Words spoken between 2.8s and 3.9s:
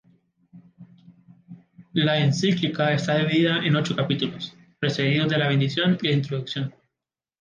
está dividida en